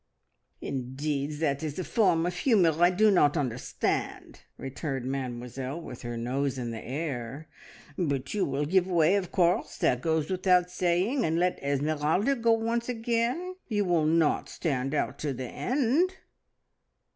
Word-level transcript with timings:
"Indeed 0.61 1.33
that 1.41 1.61
is 1.61 1.77
a 1.77 1.83
form 1.83 2.25
of 2.25 2.37
humour 2.37 2.71
I 2.83 2.89
do 2.89 3.11
not 3.11 3.37
understand!" 3.37 4.41
returned 4.57 5.05
Mademoiselle, 5.05 5.79
with 5.79 6.01
her 6.01 6.17
nose 6.17 6.57
in 6.57 6.71
the 6.71 6.81
air. 6.83 7.47
"But 7.99 8.33
you 8.33 8.43
will 8.43 8.65
give 8.65 8.87
way, 8.87 9.13
of 9.13 9.31
course 9.31 9.77
that 9.77 10.01
goes 10.01 10.27
without 10.31 10.71
saying 10.71 11.23
and 11.23 11.37
let 11.37 11.61
Esmeralda 11.61 12.35
go 12.37 12.53
once 12.53 12.89
again. 12.89 13.57
You 13.67 13.85
will 13.85 14.07
not 14.07 14.49
stand 14.49 14.95
out 14.95 15.19
to 15.19 15.33
the 15.33 15.49
end!" 15.49 16.15